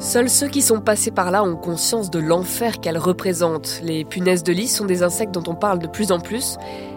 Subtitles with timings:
[0.00, 3.82] Seuls ceux qui sont passés par là ont conscience de l'enfer qu'elles représentent.
[3.84, 6.56] Les punaises de lit sont des insectes dont on parle de plus en plus.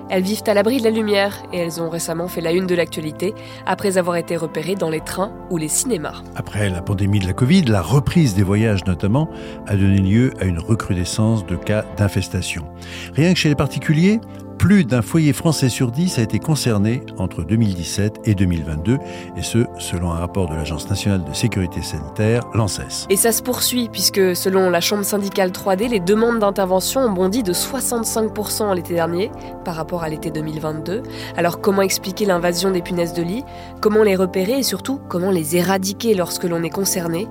[0.10, 2.76] Elles vivent à l'abri de la lumière et elles ont récemment fait la une de
[2.76, 3.34] l'actualité
[3.66, 6.24] après avoir été repérées dans les trains ou les cinémas.
[6.38, 9.30] Après la pandémie de la Covid, la reprise des voyages notamment
[9.68, 12.64] a donné lieu à une recrudescence de cas d'infestation.
[13.16, 14.22] Rien que chez les particuliers,
[14.58, 18.98] plus d'un foyer français sur dix a été concerné entre 2017 et 2022,
[19.38, 23.08] et ce, selon un rapport de l'Agence nationale de sécurité sanitaire, l'ANSES.
[23.10, 27.44] Et ça se poursuit, puisque selon la Chambre syndicale 3D, les demandes d'intervention ont bondi
[27.44, 29.32] de 65% l'été dernier
[29.66, 31.04] par rapport à l'été 2022.
[31.38, 33.44] Alors comment expliquer l'invasion des punaises de lit?
[33.82, 34.60] Comment les repérer?
[34.60, 37.28] Et surtout comment les éradiquer lorsque l'on est concerné?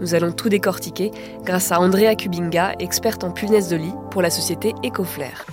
[0.00, 1.10] Nous allons tout décortiquer
[1.44, 5.46] grâce à Andrea Kubinga, experte en punaises de lit pour la société Ecoflair.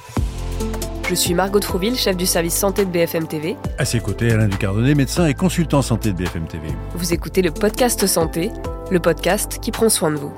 [1.09, 3.57] Je suis Margot Trouville, chef du service santé de BFM TV.
[3.77, 6.67] À ses côtés, Alain Ducardonnet, médecin et consultant santé de BFM TV.
[6.95, 8.51] Vous écoutez le podcast Santé,
[8.89, 10.33] le podcast qui prend soin de vous.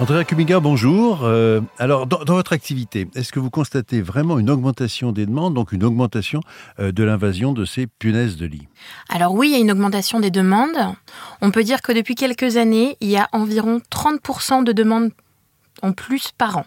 [0.00, 1.24] Andrea Kubiga, bonjour.
[1.24, 5.72] Euh, alors, dans, votre activité, est-ce que vous constatez vraiment une augmentation des demandes, donc
[5.72, 6.40] une augmentation
[6.78, 8.68] euh, de l'invasion de ces punaises de lit?
[9.08, 10.78] Alors oui, il y a une augmentation des demandes.
[11.40, 15.10] On peut dire que depuis quelques années, il y a environ 30% de demandes
[15.82, 16.64] en plus par an.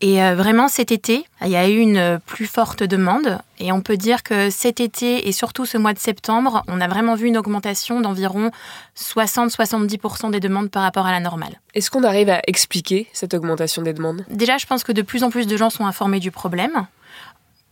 [0.00, 3.38] Et euh, vraiment, cet été, il y a eu une plus forte demande.
[3.58, 6.88] Et on peut dire que cet été et surtout ce mois de septembre, on a
[6.88, 8.50] vraiment vu une augmentation d'environ
[8.96, 11.60] 60-70% des demandes par rapport à la normale.
[11.74, 14.24] Est-ce qu'on arrive à expliquer cette augmentation des demandes?
[14.28, 16.86] Déjà, je pense que de plus en plus de gens sont informés du problème.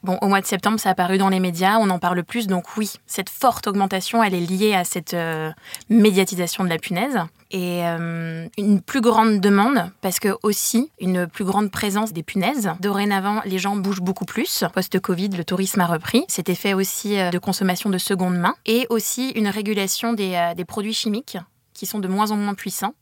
[0.03, 2.49] Bon, au mois de septembre, ça a apparu dans les médias, on en parle plus,
[2.49, 5.53] donc oui, cette forte augmentation, elle est liée à cette euh,
[5.91, 7.21] médiatisation de la punaise
[7.53, 12.71] et euh, une plus grande demande parce que aussi une plus grande présence des punaises.
[12.81, 14.65] Dorénavant, les gens bougent beaucoup plus.
[14.75, 16.25] Post-Covid, le tourisme a repris.
[16.29, 20.65] Cet effet aussi euh, de consommation de seconde main et aussi une régulation des, des
[20.65, 21.37] produits chimiques
[21.75, 22.95] qui sont de moins en moins puissants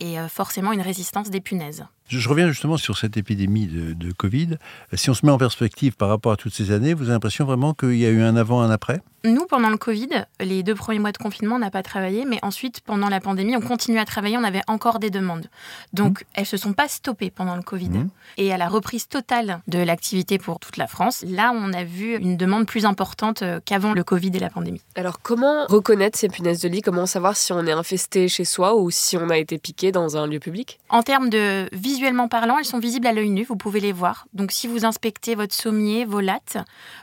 [0.00, 1.84] et forcément une résistance des punaises.
[2.08, 4.56] Je reviens justement sur cette épidémie de, Covid.
[4.94, 7.44] Si on se met en perspective par rapport à toutes ces années, vous avez l'impression
[7.44, 9.00] vraiment qu'il y a eu un avant, un après?
[9.22, 10.08] Nous, pendant le Covid,
[10.40, 13.54] les deux premiers mois de confinement, on n'a pas travaillé, mais ensuite, pendant la pandémie,
[13.54, 15.46] on continue à travailler, on avait encore des demandes.
[15.92, 16.24] Donc, mmh.
[16.34, 17.90] elles ne se sont pas stoppées pendant le Covid.
[17.90, 18.08] Mmh.
[18.38, 22.16] Et à la reprise totale de l'activité pour toute la France, là, on a vu
[22.16, 24.80] une demande plus importante euh, qu'avant le Covid et la pandémie.
[24.94, 26.80] Alors, comment reconnaître ces punaises de lit?
[26.80, 30.16] Comment savoir si on est infesté chez soi ou si on a été piqué dans
[30.16, 30.80] un lieu public?
[30.88, 34.26] En termes de visuellement parlant, elles sont visibles à l'œil nu, vous pouvez les voir.
[34.32, 36.56] Donc si vous inspectez votre sommier, vos lattes,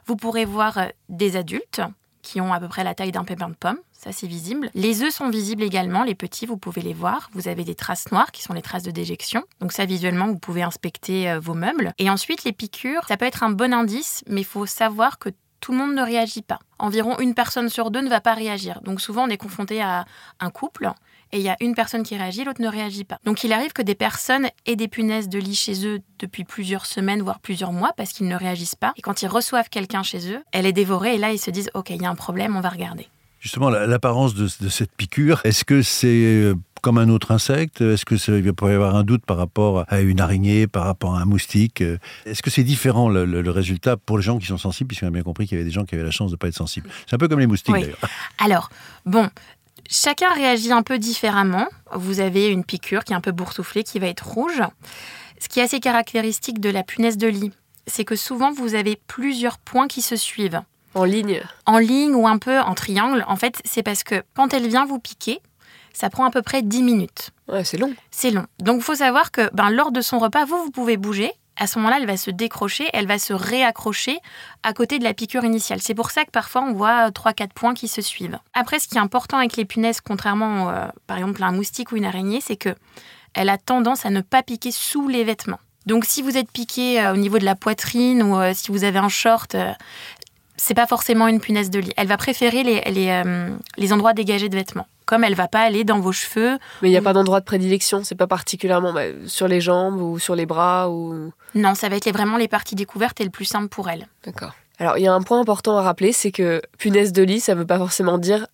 [0.08, 1.82] vous pourrez voir euh, des adultes
[2.28, 4.70] qui ont à peu près la taille d'un pépin de pomme, ça c'est visible.
[4.74, 7.30] Les œufs sont visibles également, les petits, vous pouvez les voir.
[7.32, 9.44] Vous avez des traces noires qui sont les traces de déjection.
[9.62, 11.94] Donc ça visuellement, vous pouvez inspecter euh, vos meubles.
[12.00, 15.30] Et ensuite, les piqûres, ça peut être un bon indice, mais il faut savoir que
[15.62, 16.60] tout le monde ne réagit pas.
[16.80, 18.82] Environ une personne sur deux ne va pas réagir.
[18.82, 20.06] Donc souvent, on est confronté à
[20.42, 20.92] un couple
[21.32, 23.20] et il y a une personne qui réagit, l'autre ne réagit pas.
[23.26, 26.86] Donc il arrive que des personnes aient des punaises de lit chez eux depuis plusieurs
[26.86, 28.94] semaines, voire plusieurs mois, parce qu'ils ne réagissent pas.
[28.98, 31.70] Et quand ils reçoivent quelqu'un chez eux, elle est dévorée, et là ils se disent,
[31.74, 33.08] OK, il y a un problème, on va regarder.
[33.40, 37.82] Justement, l'apparence de, cette piqûre, est-ce que c'est euh, comme un autre insecte?
[37.82, 41.22] Est-ce qu'il pourrait y avoir un doute par rapport à une araignée, par rapport à
[41.22, 41.84] un moustique
[42.26, 45.22] Est-ce que c'est différent le, résultat pour les gens qui sont sensibles, puisqu'on a bien
[45.22, 46.90] compris qu'il y avait des gens qui avaient la chance de ne pas être sensibles?
[47.06, 48.00] C'est un peu comme les moustiques d'ailleurs.
[48.40, 48.70] Alors,
[49.06, 49.30] bon,
[49.90, 51.68] Chacun réagit un peu différemment.
[51.94, 54.62] Vous avez une piqûre qui est un peu boursouflée, qui va être rouge.
[55.40, 57.53] Ce qui est assez caractéristique de la punaise de lit,
[57.86, 60.62] c'est que souvent vous avez plusieurs points qui se suivent.
[60.94, 63.24] En ligne En ligne ou un peu en triangle.
[63.28, 65.42] En fait, c'est parce que quand elle vient vous piquer,
[65.94, 67.31] ça prend à peu près 10 minutes.
[67.48, 67.94] Ouais, c'est long.
[68.12, 68.46] C'est long.
[68.59, 71.68] Donc, il faut savoir que ben, lors de son repas, vous, vous pouvez bouger à
[71.68, 74.19] ce moment-là, elle va se décrocher, elle va se réaccrocher
[74.63, 75.79] à côté de la piqûre initiale.
[75.81, 78.40] C'est pour ça que parfois on voit 3-4 points qui se suivent.
[78.53, 81.91] Après, ce qui est important avec les punaises, contrairement euh, par exemple à un moustique
[81.91, 82.75] ou une araignée, c'est que
[83.34, 85.59] elle a tendance à ne pas piquer sous les vêtements.
[85.85, 88.84] Donc si vous êtes piqué euh, au niveau de la poitrine ou euh, si vous
[88.84, 89.56] avez un short,
[90.57, 91.94] c'est pas forcément une punaise de lit.
[91.98, 96.12] Elle va préférer les endroits dégagés de vêtements comme elle va pas aller dans vos
[96.12, 96.59] cheveux.
[96.83, 100.00] Mais il n'y a pas d'endroit de prédilection, c'est pas particulièrement bah, sur les jambes
[100.00, 101.31] ou sur les bras ou.
[101.56, 104.07] Non, ça va être vraiment les parties découvertes et le plus simple pour elle.
[104.24, 104.54] D'accord.
[104.80, 107.56] Alors il y a un point important à rappeler, c'est que punaise de lit, ça
[107.56, 108.45] ne veut pas forcément dire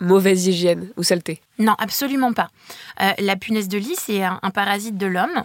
[0.00, 1.40] mauvaise hygiène ou saleté.
[1.58, 2.48] Non, absolument pas.
[3.02, 5.42] Euh, la punaise de lit, c'est un, parasite de l'homme.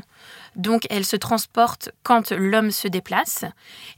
[0.56, 3.46] Donc elles se transportent quand l'homme se déplace.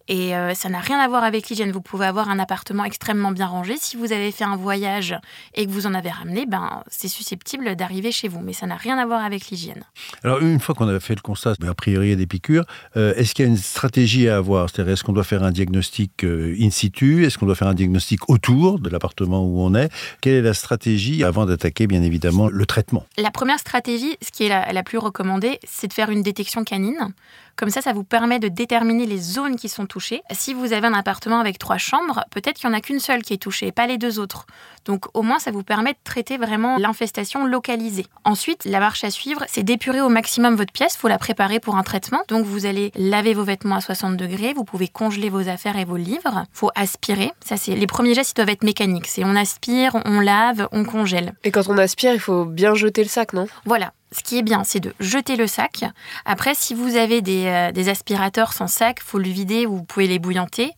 [0.08, 1.72] Et euh, ça n'a rien à voir avec l'hygiène.
[1.72, 3.76] Vous pouvez avoir un appartement extrêmement bien rangé.
[3.78, 5.16] Si vous avez fait un voyage
[5.56, 8.40] et que vous en avez ramené, ben, c'est susceptible d'arriver chez vous.
[8.42, 9.84] Mais ça n'a rien à voir avec l'hygiène.
[10.24, 12.66] Alors une fois qu'on a fait le constat, a priori il y a des piqûres,
[12.96, 14.70] euh, est-ce qu'il y a une stratégie à avoir?
[14.70, 17.26] C'est-à-dire est-ce qu'on doit faire un diagnostic euh, in situ?
[17.26, 19.92] Est-ce qu'on doit faire un diagnostic autour de l'appartement où on est?
[20.22, 23.06] Quelle est la stratégie avant d'attaquer bien évidemment le traitement?
[23.18, 26.45] La première stratégie, ce qui est la, la plus recommandée, c'est de faire une détection
[26.66, 27.14] canine.
[27.56, 30.22] Comme ça, ça vous permet de déterminer les zones qui sont touchées.
[30.32, 33.22] Si vous avez un appartement avec trois chambres, peut-être qu'il n'y en a qu'une seule
[33.24, 34.46] qui est touchée, pas les deux autres.
[34.84, 38.08] Donc au moins, ça vous permet de traiter vraiment l'infestation localisée.
[38.26, 40.96] Ensuite, la marche à suivre, c'est d'épurer au maximum votre pièce.
[40.96, 42.22] Il faut la préparer pour un traitement.
[42.28, 44.54] Donc vous allez laver vos vêtements à 60 degrés.
[44.54, 46.44] Vous pouvez congeler vos affaires et vos livres.
[46.54, 47.32] Il faut aspirer.
[47.44, 49.08] Ça, c'est les premiers gestes doivent être mécaniques.
[49.08, 51.34] C'est on aspire, on lave, on congèle.
[51.46, 53.48] Et quand on aspire, il faut bien jeter le sac, non?
[53.66, 55.84] Voilà ce qui est bien, c'est de jeter le sac.
[56.26, 60.08] Après, si vous avez des, euh, aspirateurs sans sac, faut le vider ou vous pouvez
[60.08, 60.72] les bouillanter.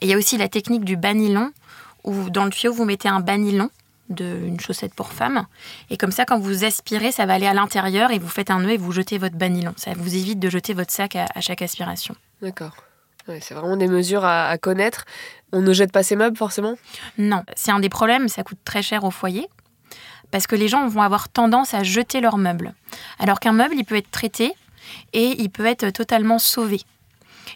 [0.00, 1.52] Et il y a aussi la technique du banilon,
[2.04, 3.70] où dans le tuyau, vous mettez un banilon
[4.10, 5.46] d'une chaussette pour femme.
[5.88, 8.60] Et comme ça, quand vous aspirez, ça va aller à l'intérieur et vous faites un
[8.60, 9.72] nœud et vous jetez votre banilon.
[9.76, 12.14] Ça vous évite de jeter votre sac à, chaque aspiration.
[12.42, 12.74] D'accord.
[13.40, 15.06] c'est vraiment des mesures à, à connaître.
[15.52, 16.74] On ne jette pas ses meubles forcément?
[17.16, 19.48] Non, c'est un des problèmes, ça coûte très cher au foyer
[20.34, 22.74] parce que les gens vont avoir tendance à jeter leurs meubles.
[23.20, 24.52] Alors qu'un meuble, il peut être traité
[25.12, 26.80] et il peut être totalement sauvé.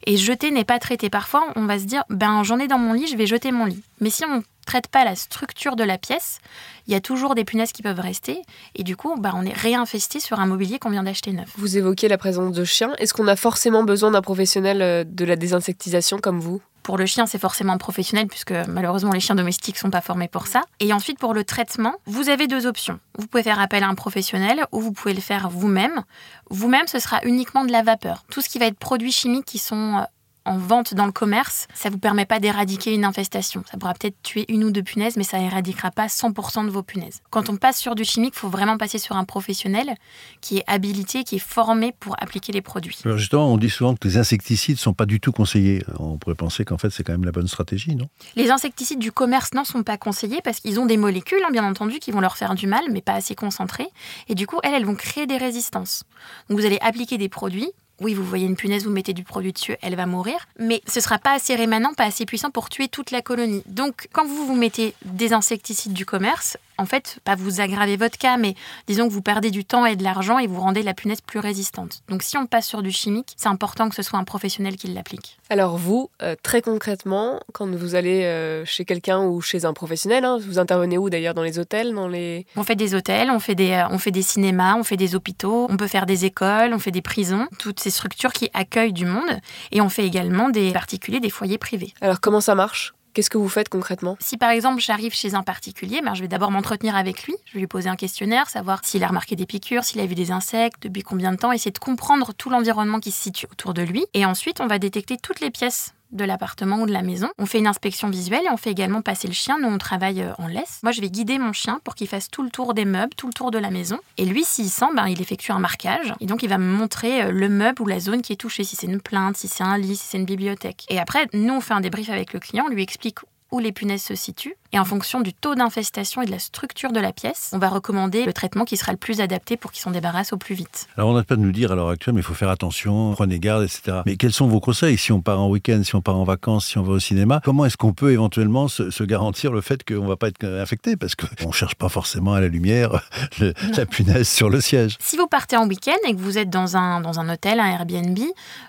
[0.06, 1.10] Et jeter n'est pas traité.
[1.10, 3.64] Parfois, on va se dire, ben j'en ai dans mon lit, je vais jeter mon
[3.64, 3.82] lit.
[4.00, 6.40] Mais si on ne traite pas la structure de la pièce,
[6.86, 8.42] il y a toujours des punaises qui peuvent rester.
[8.74, 11.48] Et du coup, ben, on est réinvesti sur un mobilier qu'on vient d'acheter neuf.
[11.56, 12.92] Vous évoquez la présence de chiens.
[12.98, 16.60] Est-ce qu'on a forcément besoin d'un professionnel euh, de la désinsectisation comme vous?
[16.88, 20.46] Pour le chien, c'est forcément professionnel puisque malheureusement les chiens domestiques sont pas formés pour
[20.46, 20.62] ça.
[20.80, 22.98] Et ensuite pour le traitement, vous avez deux options.
[23.18, 26.02] Vous pouvez faire appel à un professionnel ou vous pouvez le faire vous-même.
[26.48, 28.24] Vous-même, ce sera uniquement de la vapeur.
[28.30, 30.02] Tout ce qui va être produits chimiques qui sont euh,
[30.48, 33.62] en vente dans le commerce, ça vous permet pas d'éradiquer une infestation.
[33.70, 36.82] Ça pourra peut-être tuer une ou deux punaises, mais ça éradiquera pas 100% de vos
[36.82, 37.20] punaises.
[37.30, 39.94] Quand on passe sur du chimique, il faut vraiment passer sur un professionnel
[40.40, 42.98] qui est habilité, qui est formé pour appliquer les produits.
[43.04, 45.84] Alors justement, on dit souvent que les insecticides sont pas du tout conseillés.
[45.98, 48.08] On pourrait penser qu'en fait, c'est quand même la bonne stratégie, non?
[48.34, 51.64] Les insecticides du commerce n'en sont pas conseillés parce qu'ils ont des molécules, hein, bien
[51.64, 53.88] entendu, qui vont leur faire du mal, mais pas assez concentrées.
[54.28, 56.04] Et du coup, elles, elles vont créer des résistances.
[56.48, 59.52] Donc vous allez appliquer des produits oui, vous voyez une punaise, vous mettez du produit
[59.52, 62.88] dessus, elle va mourir, mais ce sera pas assez rémanent, pas assez puissant pour tuer
[62.88, 63.62] toute la colonie.
[63.66, 68.16] Donc, quand vous vous mettez des insecticides du commerce, en fait, pas vous aggravez votre
[68.16, 68.54] cas, mais
[68.86, 71.40] disons que vous perdez du temps et de l'argent et vous rendez la punaise plus
[71.40, 72.02] résistante.
[72.08, 74.86] Donc si on passe sur du chimique, c'est important que ce soit un professionnel qui
[74.88, 75.38] l'applique.
[75.50, 80.24] Alors vous, euh, très concrètement, quand vous allez euh, chez quelqu'un ou chez un professionnel,
[80.24, 82.46] hein, vous intervenez où d'ailleurs Dans les hôtels dans les...
[82.56, 85.14] On fait des hôtels, on fait des, euh, on fait des cinémas, on fait des
[85.14, 88.92] hôpitaux, on peut faire des écoles, on fait des prisons, toutes ces structures qui accueillent
[88.92, 89.40] du monde.
[89.72, 91.92] Et on fait également des particuliers, des foyers privés.
[92.00, 92.94] Alors comment ça marche?
[93.14, 94.16] Qu'est-ce que vous faites concrètement?
[94.20, 97.54] Si par exemple j'arrive chez un particulier, ben, je vais d'abord m'entretenir avec lui, je
[97.54, 100.30] vais lui poser un questionnaire, savoir s'il a remarqué des piqûres, s'il a vu des
[100.30, 103.82] insectes, depuis combien de temps, essayer de comprendre tout l'environnement qui se situe autour de
[103.82, 104.06] lui.
[104.14, 107.28] Et ensuite, on va détecter toutes les pièces de l'appartement ou de la maison.
[107.38, 109.58] On fait une inspection visuelle et on fait également passer le chien.
[109.60, 110.80] Nous, on travaille euh, en laisse.
[110.82, 113.26] Moi, je vais guider mon chien pour qu'il fasse tout le tour des meubles, tout
[113.26, 113.98] le tour de la maison.
[114.16, 116.12] Et lui, s'il sent, ben, il effectue un marquage.
[116.20, 118.64] Et donc, il va me montrer euh, le meuble ou la zone qui est touchée,
[118.64, 120.86] si c'est une plainte, si c'est un lit, si c'est une bibliothèque.
[120.88, 123.18] Et après, nous, on fait un débrief avec le client, on lui explique
[123.50, 124.54] où les punaises se situent.
[124.72, 127.70] Et en fonction du taux d'infestation et de la structure de la pièce, on va
[127.70, 130.88] recommander le traitement qui sera le plus adapté pour qu'il s'en débarrasse au plus vite.
[130.98, 133.12] Alors on n'a pas de nous dire à l'heure actuelle, mais il faut faire attention,
[133.14, 134.02] prenez garde, etc.
[134.04, 136.66] Mais quels sont vos conseils si on part en week-end, si on part en vacances,
[136.66, 137.40] si on va au cinéma?
[137.44, 140.96] Comment est-ce qu'on peut éventuellement se, garantir le fait qu'on ne va pas être infecté?
[140.96, 143.08] Parce qu'on ne cherche pas forcément à la lumière
[143.40, 144.96] la punaise sur le siège.
[145.00, 147.68] Si vous partez en week-end et que vous êtes dans un, dans un hôtel, un
[147.68, 148.18] Airbnb,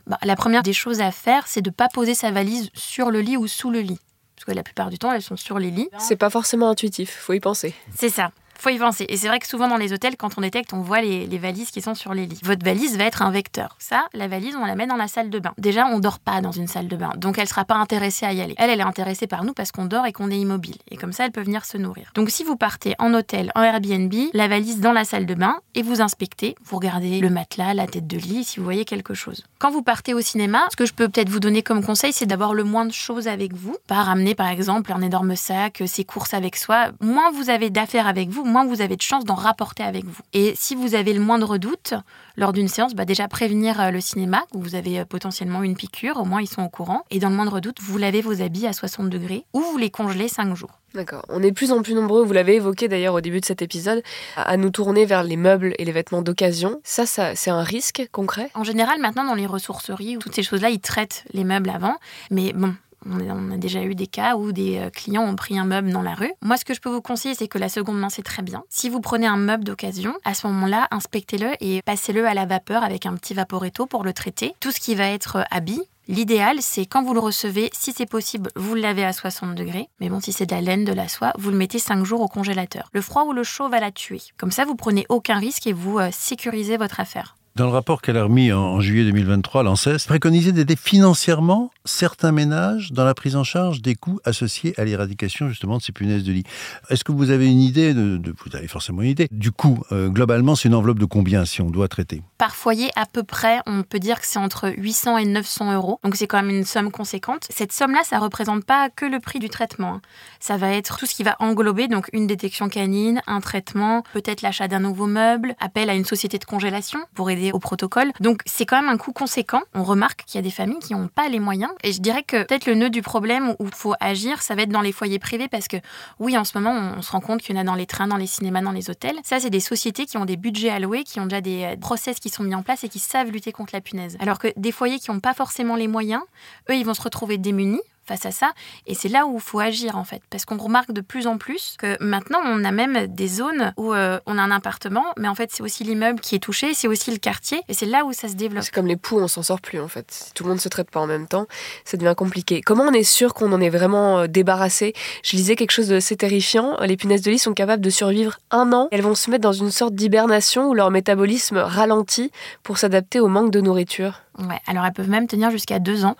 [0.08, 3.12] bah, la première des choses à faire, c'est de ne pas poser sa valise sur
[3.12, 4.00] le lit ou sous le lit
[4.40, 5.90] parce que la plupart du temps, elles sont sur les lits.
[5.98, 7.74] C'est pas forcément intuitif, faut y penser.
[7.94, 8.32] C'est ça
[8.62, 9.06] faut y penser.
[9.10, 11.72] Et c'est vrai que souvent dans les hôtels, quand on détecte, on voit les, valises
[11.72, 12.40] qui sont sur les lits.
[12.44, 13.76] Votre valise va être un vecteur.
[13.80, 15.54] Ça, la valise, on la met dans la salle de bain.
[15.58, 18.34] Déjà, on dort pas dans une salle de bain, donc elle sera pas intéressée à
[18.34, 18.56] y aller.
[18.58, 20.76] Elle, elle est intéressée par nous parce qu'on dort et qu'on est immobile.
[20.92, 22.12] Et comme ça, elle peut venir se nourrir.
[22.16, 25.60] Donc si vous partez en hôtel, en Airbnb, la valise dans la salle de bain
[25.76, 29.14] et vous inspectez, vous regardez le matelas, la tête de lit, si vous voyez quelque
[29.14, 29.46] chose.
[29.60, 32.26] Quand vous partez au cinéma, ce que je peux peut-être vous donner comme conseil, c'est
[32.26, 33.78] d'avoir le moins de choses avec vous.
[33.88, 36.88] Pas ramener par exemple un énorme sac, ses courses avec soi.
[37.00, 40.22] Moins vous avez d'affaires avec vous, moins vous avez de chance d'en rapporter avec vous.
[40.34, 41.94] Et si vous avez le moindre doute
[42.38, 45.76] lors d'une séance, bah déjà prévenir euh, le cinéma que vous avez euh, potentiellement une
[45.76, 47.04] piqûre, au moins ils sont au courant.
[47.12, 49.90] Et dans le moindre doute, vous lavez vos habits à 60 degrés ou vous les
[49.90, 50.80] congelez 5 jours.
[50.94, 51.24] D'accord.
[51.30, 54.02] On est plus en plus nombreux, vous l'avez évoqué d'ailleurs au début de cet épisode,
[54.36, 56.82] à nous tourner vers les meubles et les vêtements d'occasion.
[56.84, 58.50] Ça, ça c'est un risque concret?
[58.56, 61.96] En général, maintenant, dans les ressourceries ou toutes ces choses-là, ils traitent les meubles avant.
[62.32, 62.74] Mais bon,
[63.06, 66.02] on a déjà eu des cas où des euh, clients ont pris un meuble dans
[66.02, 66.32] la rue.
[66.42, 68.64] Moi, ce que je peux vous conseiller, c'est que la seconde main, c'est très bien.
[68.70, 72.84] Si vous prenez un meuble d'occasion, à ce moment-là, inspectez-le et passez-le à la vapeur
[72.84, 74.56] avec un petit vaporetto pour le traiter.
[74.60, 78.08] Tout ce qui va être euh, habit, L'idéal, c'est quand vous le recevez, si c'est
[78.08, 79.90] possible, vous le lavez à 60 degrés.
[80.00, 82.22] Mais bon, si c'est de la laine, de la soie, vous le mettez 5 jours
[82.22, 82.90] au congélateur.
[82.94, 84.20] Le froid ou le chaud va la tuer.
[84.36, 87.36] Comme ça, vous prenez aucun risque et vous euh, sécurisez votre affaire.
[87.56, 92.92] Dans le rapport qu'elle a remis en, juillet 2023, l'ANSES préconisait d'aider financièrement certains ménages
[92.92, 96.32] dans la prise en charge des coûts associés à l'éradication justement de ces punaises de
[96.32, 96.44] lit.
[96.90, 100.10] Est-ce que vous avez une idée, de, vous avez forcément une idée, du coût euh,
[100.10, 102.22] Globalement, c'est une enveloppe de combien si on doit traiter?
[102.38, 106.00] Par foyer, à peu près, on peut dire que c'est entre 800 et 900 euros.
[106.04, 107.46] Donc c'est quand même une somme conséquente.
[107.50, 109.96] Cette somme-là, ça ne représente pas que le prix du traitement.
[109.96, 110.02] Hein.
[110.40, 114.42] Ça va être tout ce qui va englober, donc une détection canine, un traitement, peut-être
[114.44, 118.12] l'achat d'un nouveau meuble, appel à une société de congélation pour aider au protocole.
[118.20, 119.62] Donc c'est quand même un coût conséquent.
[119.74, 121.72] On remarque qu'il y a des familles qui n'ont pas les moyens.
[121.84, 124.64] Et je dirais que peut-être le nœud du problème où il faut agir, ça va
[124.64, 125.78] être dans les foyers privés parce que
[126.20, 128.08] oui, en ce moment, on, se rend compte qu'il y en a dans les trains,
[128.08, 129.18] dans les cinémas, dans les hôtels.
[129.24, 132.20] Ça, c'est des sociétés qui ont des budgets alloués, qui ont déjà des euh, process
[132.20, 134.18] qui sont mis en place et qui savent lutter contre la punaise.
[134.20, 136.22] Alors que des foyers qui n'ont pas forcément les moyens,
[136.70, 138.52] eux, ils vont se retrouver démunis face à ça.
[138.88, 140.22] Et c'est là où il faut agir en fait.
[140.30, 143.94] Parce qu'on remarque de plus en plus que maintenant on a même des zones où
[143.94, 146.88] euh, on a un appartement, mais en fait c'est aussi l'immeuble qui est touché, c'est
[146.88, 147.62] aussi le quartier.
[147.68, 148.64] Et c'est là où ça se développe.
[148.64, 150.08] C'est comme les poux, on s'en sort plus en fait.
[150.12, 151.46] Si tout le monde se traite pas en même temps,
[151.86, 152.62] ça devient compliqué.
[152.62, 154.94] Comment on est sûr qu'on en est vraiment euh, débarrassé?
[155.24, 156.78] Je lisais quelque chose de assez terrifiant.
[156.82, 158.88] Les punaises de lit sont capables de survivre un an.
[158.92, 162.32] Elles vont se mettre dans une sorte d'hibernation où leur métabolisme ralentit
[162.64, 164.22] pour s'adapter au manque de nourriture.
[164.40, 166.16] Ouais, alors elles peuvent même tenir jusqu'à deux ans.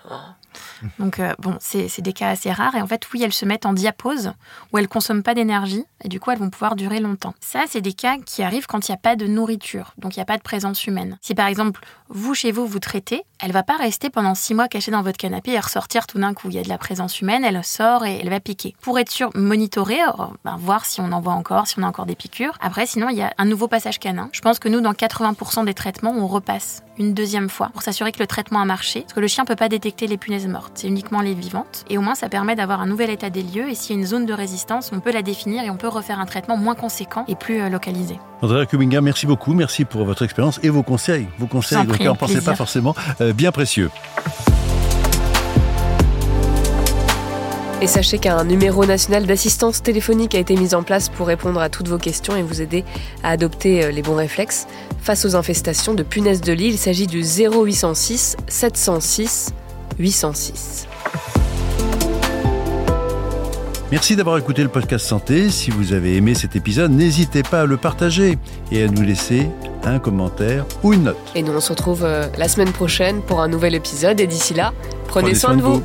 [0.98, 2.74] Donc, euh, bon, c'est des cas assez rares.
[2.74, 4.32] Et en fait, oui, elles se mettent en diapause,
[4.72, 7.34] où elles consomment pas d'énergie, et du coup, elles vont pouvoir durer longtemps.
[7.40, 10.18] Ça, c'est des cas qui arrivent quand il n'y a pas de nourriture, donc il
[10.18, 11.18] n'y a pas de présence humaine.
[11.20, 14.68] Si par exemple, vous, chez vous, vous traitez, elle va pas rester pendant six mois
[14.68, 16.48] cachée dans votre canapé et ressortir tout d'un coup.
[16.48, 18.74] Il y a de la présence humaine, elle sort et elle va piquer.
[18.80, 21.86] Pour être sûr, monitorer, euh, ben, voir si on en voit encore, si on a
[21.86, 22.56] encore des piqûres.
[22.60, 24.28] Après, sinon, il y a un nouveau passage canin.
[24.32, 28.12] Je pense que nous, dans 80% des traitements, on repasse une deuxième fois pour s'assurer
[28.12, 30.72] que le traitement a marché, parce que le chien peut pas détecter les punaises mortes,
[30.74, 31.84] c'est uniquement les vivantes.
[31.88, 33.68] Et au moins, ça permet d'avoir un nouvel état des lieux.
[33.68, 35.88] Et s'il y a une zone de résistance, on peut la définir et on peut
[35.88, 38.18] refaire un traitement moins conséquent et plus euh, localisé.
[38.42, 42.12] Andrea Kubinga, merci beaucoup, merci pour votre expérience et vos conseils, vos conseils auxquels on
[42.12, 43.90] ne pensait pas forcément, euh, bien précieux.
[47.82, 51.70] Et sachez qu'un numéro national d'assistance téléphonique a été mis en place pour répondre à
[51.70, 52.84] toutes vos questions et vous aider
[53.22, 54.66] à adopter euh, les bons réflexes.
[55.00, 59.54] Face aux infestations de punaises de lit, il s'agit du 0806 706
[59.98, 60.88] 806.
[63.90, 65.50] Merci d'avoir écouté le podcast Santé.
[65.50, 68.36] Si vous avez aimé cet épisode, n'hésitez pas à le partager
[68.70, 69.48] et à nous laisser
[69.84, 71.16] un commentaire ou une note.
[71.34, 74.52] Et nous on se retrouve euh, la semaine prochaine pour un nouvel épisode et d'ici
[74.52, 74.74] là,
[75.08, 75.82] prenez, soin, de vous.